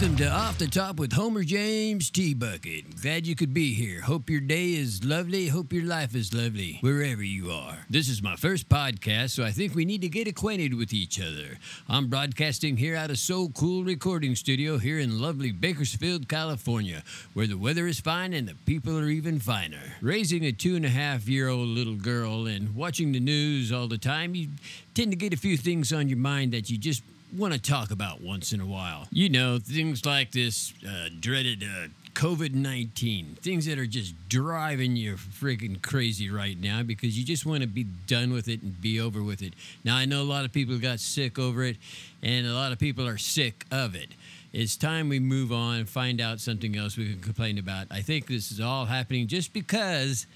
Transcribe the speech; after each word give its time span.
Welcome 0.00 0.16
to 0.16 0.30
Off 0.30 0.56
the 0.56 0.66
Top 0.66 0.96
with 0.96 1.12
Homer 1.12 1.44
James 1.44 2.08
T 2.08 2.32
Bucket. 2.32 3.02
Glad 3.02 3.26
you 3.26 3.36
could 3.36 3.52
be 3.52 3.74
here. 3.74 4.00
Hope 4.00 4.30
your 4.30 4.40
day 4.40 4.72
is 4.72 5.04
lovely. 5.04 5.48
Hope 5.48 5.74
your 5.74 5.84
life 5.84 6.14
is 6.14 6.32
lovely, 6.32 6.78
wherever 6.80 7.22
you 7.22 7.50
are. 7.50 7.76
This 7.90 8.08
is 8.08 8.22
my 8.22 8.34
first 8.36 8.70
podcast, 8.70 9.32
so 9.32 9.44
I 9.44 9.50
think 9.50 9.74
we 9.74 9.84
need 9.84 10.00
to 10.00 10.08
get 10.08 10.26
acquainted 10.26 10.72
with 10.72 10.94
each 10.94 11.20
other. 11.20 11.58
I'm 11.86 12.08
broadcasting 12.08 12.78
here 12.78 12.96
out 12.96 13.10
of 13.10 13.18
So 13.18 13.50
Cool 13.50 13.84
Recording 13.84 14.34
Studio 14.36 14.78
here 14.78 14.98
in 14.98 15.20
lovely 15.20 15.52
Bakersfield, 15.52 16.30
California, 16.30 17.02
where 17.34 17.46
the 17.46 17.58
weather 17.58 17.86
is 17.86 18.00
fine 18.00 18.32
and 18.32 18.48
the 18.48 18.54
people 18.64 18.98
are 18.98 19.10
even 19.10 19.38
finer. 19.38 19.96
Raising 20.00 20.46
a 20.46 20.52
two 20.52 20.76
and 20.76 20.86
a 20.86 20.88
half 20.88 21.28
year 21.28 21.48
old 21.48 21.68
little 21.68 21.96
girl 21.96 22.46
and 22.46 22.74
watching 22.74 23.12
the 23.12 23.20
news 23.20 23.70
all 23.70 23.86
the 23.86 23.98
time, 23.98 24.34
you 24.34 24.48
tend 24.94 25.12
to 25.12 25.16
get 25.16 25.32
a 25.32 25.36
few 25.36 25.56
things 25.56 25.92
on 25.92 26.08
your 26.08 26.18
mind 26.18 26.52
that 26.52 26.70
you 26.70 26.78
just 26.78 27.02
want 27.36 27.54
to 27.54 27.60
talk 27.60 27.90
about 27.90 28.20
once 28.20 28.52
in 28.52 28.60
a 28.60 28.66
while. 28.66 29.06
You 29.12 29.28
know, 29.28 29.58
things 29.58 30.04
like 30.04 30.32
this 30.32 30.72
uh, 30.86 31.08
dreaded 31.20 31.62
uh, 31.62 31.88
COVID 32.14 32.54
19, 32.54 33.36
things 33.40 33.66
that 33.66 33.78
are 33.78 33.86
just 33.86 34.14
driving 34.28 34.96
you 34.96 35.14
freaking 35.14 35.80
crazy 35.80 36.30
right 36.30 36.60
now 36.60 36.82
because 36.82 37.18
you 37.18 37.24
just 37.24 37.46
want 37.46 37.62
to 37.62 37.68
be 37.68 37.84
done 38.06 38.32
with 38.32 38.48
it 38.48 38.62
and 38.62 38.80
be 38.80 39.00
over 39.00 39.22
with 39.22 39.42
it. 39.42 39.54
Now, 39.84 39.96
I 39.96 40.04
know 40.06 40.22
a 40.22 40.24
lot 40.24 40.44
of 40.44 40.52
people 40.52 40.76
got 40.78 41.00
sick 41.00 41.38
over 41.38 41.62
it, 41.62 41.76
and 42.22 42.46
a 42.46 42.52
lot 42.52 42.72
of 42.72 42.78
people 42.78 43.06
are 43.06 43.18
sick 43.18 43.64
of 43.70 43.94
it. 43.94 44.08
It's 44.52 44.76
time 44.76 45.08
we 45.08 45.20
move 45.20 45.52
on 45.52 45.76
and 45.76 45.88
find 45.88 46.20
out 46.20 46.40
something 46.40 46.76
else 46.76 46.96
we 46.96 47.08
can 47.08 47.20
complain 47.20 47.58
about. 47.58 47.86
I 47.90 48.00
think 48.02 48.26
this 48.26 48.50
is 48.50 48.60
all 48.60 48.86
happening 48.86 49.28
just 49.28 49.52
because 49.52 50.26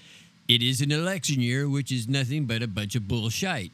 it 0.47 0.63
is 0.63 0.79
an 0.79 0.91
election 0.91 1.41
year, 1.41 1.67
which 1.67 1.91
is 1.91 2.07
nothing 2.07 2.45
but 2.45 2.63
a 2.63 2.67
bunch 2.67 2.95
of 2.95 3.09
bullshit. 3.09 3.71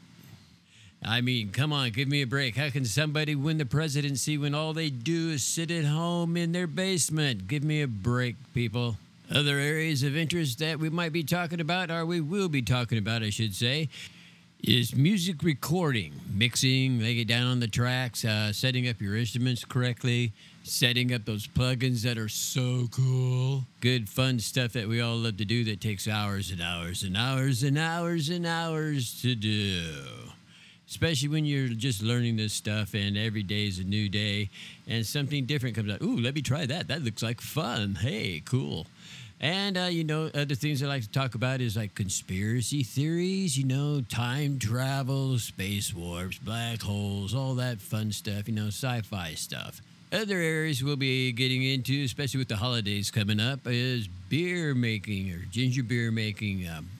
I 1.04 1.20
mean, 1.20 1.50
come 1.50 1.72
on, 1.72 1.90
give 1.90 2.06
me 2.06 2.22
a 2.22 2.26
break. 2.26 2.56
How 2.56 2.70
can 2.70 2.84
somebody 2.84 3.34
win 3.34 3.58
the 3.58 3.66
presidency 3.66 4.38
when 4.38 4.54
all 4.54 4.72
they 4.72 4.88
do 4.88 5.30
is 5.30 5.42
sit 5.42 5.70
at 5.70 5.84
home 5.84 6.36
in 6.36 6.52
their 6.52 6.68
basement? 6.68 7.48
Give 7.48 7.64
me 7.64 7.82
a 7.82 7.88
break, 7.88 8.36
people. 8.54 8.96
Other 9.34 9.58
areas 9.58 10.04
of 10.04 10.16
interest 10.16 10.60
that 10.60 10.78
we 10.78 10.90
might 10.90 11.12
be 11.12 11.24
talking 11.24 11.60
about, 11.60 11.90
or 11.90 12.06
we 12.06 12.20
will 12.20 12.48
be 12.48 12.62
talking 12.62 12.98
about, 12.98 13.22
I 13.22 13.30
should 13.30 13.54
say, 13.54 13.88
is 14.62 14.94
music 14.94 15.42
recording, 15.42 16.12
mixing, 16.32 17.00
laying 17.00 17.18
it 17.18 17.26
down 17.26 17.48
on 17.48 17.58
the 17.58 17.66
tracks, 17.66 18.24
uh, 18.24 18.52
setting 18.52 18.88
up 18.88 19.00
your 19.00 19.16
instruments 19.16 19.64
correctly, 19.64 20.32
setting 20.62 21.12
up 21.12 21.24
those 21.24 21.48
plugins 21.48 22.02
that 22.02 22.16
are 22.16 22.28
so 22.28 22.86
cool. 22.92 23.64
Good, 23.80 24.08
fun 24.08 24.38
stuff 24.38 24.72
that 24.74 24.86
we 24.86 25.00
all 25.00 25.16
love 25.16 25.38
to 25.38 25.44
do 25.44 25.64
that 25.64 25.80
takes 25.80 26.06
hours 26.06 26.52
and 26.52 26.62
hours 26.62 27.02
and 27.02 27.16
hours 27.16 27.64
and 27.64 27.76
hours 27.76 28.28
and 28.28 28.46
hours 28.46 29.20
to 29.22 29.34
do 29.34 29.82
especially 30.92 31.28
when 31.30 31.46
you're 31.46 31.68
just 31.68 32.02
learning 32.02 32.36
this 32.36 32.52
stuff 32.52 32.92
and 32.92 33.16
every 33.16 33.42
day 33.42 33.66
is 33.66 33.78
a 33.78 33.82
new 33.82 34.10
day 34.10 34.50
and 34.86 35.06
something 35.06 35.46
different 35.46 35.74
comes 35.74 35.90
out. 35.90 36.02
Ooh, 36.02 36.18
let 36.18 36.34
me 36.34 36.42
try 36.42 36.66
that. 36.66 36.88
That 36.88 37.02
looks 37.02 37.22
like 37.22 37.40
fun. 37.40 37.94
Hey, 37.94 38.42
cool. 38.44 38.86
And, 39.40 39.78
uh, 39.78 39.88
you 39.90 40.04
know, 40.04 40.30
other 40.34 40.54
things 40.54 40.82
I 40.82 40.86
like 40.88 41.00
to 41.00 41.10
talk 41.10 41.34
about 41.34 41.62
is 41.62 41.78
like 41.78 41.94
conspiracy 41.94 42.82
theories, 42.82 43.56
you 43.56 43.64
know, 43.64 44.02
time 44.02 44.58
travel, 44.58 45.38
space 45.38 45.94
warps, 45.94 46.36
black 46.36 46.82
holes, 46.82 47.34
all 47.34 47.54
that 47.54 47.80
fun 47.80 48.12
stuff, 48.12 48.46
you 48.46 48.54
know, 48.54 48.66
sci 48.66 49.00
fi 49.00 49.32
stuff. 49.32 49.80
Other 50.12 50.36
areas 50.36 50.84
we'll 50.84 50.96
be 50.96 51.32
getting 51.32 51.62
into, 51.62 52.04
especially 52.04 52.36
with 52.36 52.48
the 52.48 52.56
holidays 52.56 53.10
coming 53.10 53.40
up, 53.40 53.60
is 53.64 54.08
beer 54.28 54.74
making 54.74 55.32
or 55.32 55.38
ginger 55.50 55.82
beer 55.82 56.10
making, 56.10 56.68
um, 56.68 56.90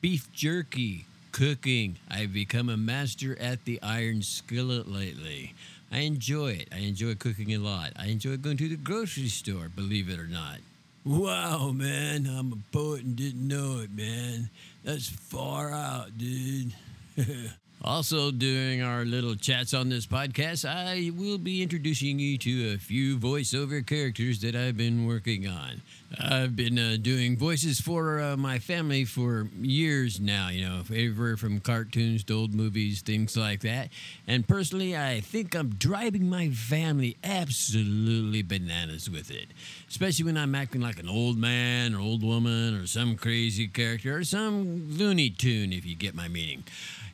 beef 0.00 0.32
jerky, 0.32 1.06
cooking. 1.32 1.98
I've 2.10 2.32
become 2.32 2.68
a 2.68 2.76
master 2.76 3.36
at 3.40 3.64
the 3.64 3.80
iron 3.82 4.22
skillet 4.22 4.86
lately. 4.86 5.54
I 5.90 6.00
enjoy 6.00 6.52
it. 6.52 6.68
I 6.72 6.78
enjoy 6.78 7.14
cooking 7.16 7.54
a 7.54 7.58
lot. 7.58 7.92
I 7.96 8.06
enjoy 8.06 8.36
going 8.36 8.56
to 8.58 8.68
the 8.68 8.76
grocery 8.76 9.28
store, 9.28 9.68
believe 9.74 10.08
it 10.08 10.18
or 10.18 10.28
not. 10.28 10.58
Wow, 11.04 11.72
man, 11.72 12.26
I'm 12.26 12.52
a 12.52 12.76
poet 12.76 13.02
and 13.02 13.16
didn't 13.16 13.46
know 13.46 13.80
it, 13.80 13.90
man. 13.90 14.50
That's 14.84 15.08
far 15.08 15.72
out, 15.72 16.16
dude. 16.16 16.72
Also, 17.84 18.30
during 18.30 18.80
our 18.80 19.04
little 19.04 19.34
chats 19.34 19.74
on 19.74 19.88
this 19.88 20.06
podcast, 20.06 20.64
I 20.64 21.10
will 21.16 21.36
be 21.36 21.64
introducing 21.64 22.20
you 22.20 22.38
to 22.38 22.74
a 22.74 22.78
few 22.78 23.18
voiceover 23.18 23.84
characters 23.84 24.40
that 24.42 24.54
I've 24.54 24.76
been 24.76 25.04
working 25.04 25.48
on. 25.48 25.82
I've 26.20 26.54
been 26.54 26.78
uh, 26.78 26.96
doing 27.00 27.36
voices 27.36 27.80
for 27.80 28.20
uh, 28.20 28.36
my 28.36 28.60
family 28.60 29.04
for 29.04 29.48
years 29.60 30.20
now, 30.20 30.50
you 30.50 30.64
know, 30.64 30.80
everywhere 30.80 31.36
from 31.36 31.58
cartoons 31.58 32.22
to 32.24 32.34
old 32.34 32.54
movies, 32.54 33.00
things 33.00 33.36
like 33.36 33.62
that. 33.62 33.88
And 34.28 34.46
personally, 34.46 34.96
I 34.96 35.18
think 35.20 35.56
I'm 35.56 35.70
driving 35.70 36.30
my 36.30 36.50
family 36.50 37.16
absolutely 37.24 38.42
bananas 38.42 39.10
with 39.10 39.28
it, 39.28 39.48
especially 39.88 40.26
when 40.26 40.36
I'm 40.36 40.54
acting 40.54 40.82
like 40.82 41.00
an 41.00 41.08
old 41.08 41.36
man 41.36 41.96
or 41.96 42.00
old 42.00 42.22
woman 42.22 42.74
or 42.74 42.86
some 42.86 43.16
crazy 43.16 43.66
character 43.66 44.18
or 44.18 44.24
some 44.24 44.88
Looney 44.96 45.30
Tune, 45.30 45.72
if 45.72 45.84
you 45.84 45.96
get 45.96 46.14
my 46.14 46.28
meaning. 46.28 46.62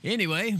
Anyway, 0.05 0.57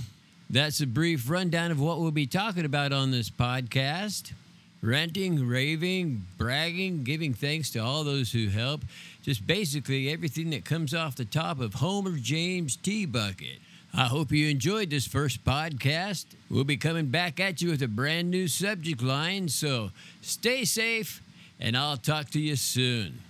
that's 0.51 0.81
a 0.81 0.87
brief 0.87 1.31
rundown 1.31 1.71
of 1.71 1.81
what 1.81 2.01
we'll 2.01 2.11
be 2.11 2.27
talking 2.27 2.65
about 2.65 2.93
on 2.93 3.11
this 3.11 3.31
podcast. 3.31 4.33
Ranting, 4.81 5.47
raving, 5.47 6.25
bragging, 6.37 7.05
giving 7.05 7.35
thanks 7.35 7.71
to 7.71 7.79
all 7.81 8.05
those 8.05 8.33
who 8.33 8.49
help. 8.49 8.83
Just 9.23 9.47
basically 9.47 10.11
everything 10.11 10.51
that 10.51 10.65
comes 10.65 10.95
off 10.95 11.17
the 11.17 11.25
top 11.25 11.61
of 11.61 11.75
Homer 11.75 12.17
James 12.17 12.77
T. 12.77 13.05
Bucket. 13.07 13.59
I 13.95 14.05
hope 14.05 14.33
you 14.33 14.49
enjoyed 14.49 14.91
this 14.91 15.07
first 15.07 15.45
podcast. 15.45 16.27
We'll 16.51 16.65
be 16.65 16.77
coming 16.77 17.07
back 17.07 17.41
at 17.41 17.63
you 17.63 17.71
with 17.71 17.83
a 17.83 17.89
brand 17.89 18.31
new 18.31 18.47
subject 18.47 19.03
line, 19.03 19.49
so 19.49 19.91
stay 20.21 20.65
safe 20.65 21.23
and 21.59 21.77
I'll 21.77 21.97
talk 21.97 22.31
to 22.31 22.41
you 22.41 22.57
soon. 22.57 23.21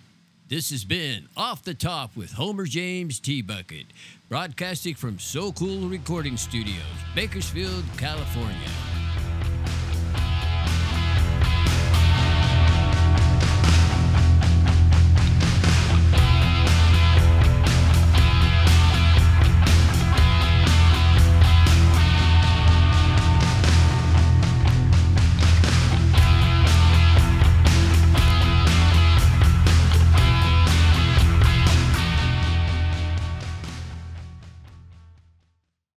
This 0.49 0.71
has 0.71 0.83
been 0.83 1.29
Off 1.37 1.63
the 1.63 1.75
Top 1.75 2.17
with 2.17 2.33
Homer 2.33 2.65
James 2.65 3.21
T. 3.21 3.43
Bucket, 3.43 3.85
broadcasting 4.31 4.95
from 4.95 5.19
So 5.19 5.53
Cool 5.53 5.91
Recording 5.91 6.39
Studios, 6.39 6.87
Bakersfield, 7.15 7.85
California. 7.99 8.98